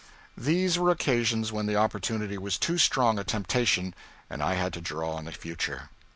These 0.35 0.79
were 0.79 0.89
occasions 0.89 1.51
when 1.51 1.67
the 1.67 1.75
opportunity 1.75 2.35
was 2.35 2.57
too 2.57 2.79
strong 2.79 3.19
a 3.19 3.23
temptation, 3.23 3.93
and 4.31 4.41
I 4.41 4.55
had 4.55 4.73
to 4.73 4.81
draw 4.81 5.11
on 5.11 5.25
the 5.25 5.31
future. 5.31 5.91